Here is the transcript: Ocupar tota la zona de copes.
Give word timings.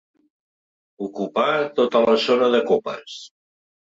Ocupar 1.07 1.51
tota 1.79 2.01
la 2.05 2.15
zona 2.23 2.47
de 2.57 2.61
copes. 2.71 3.19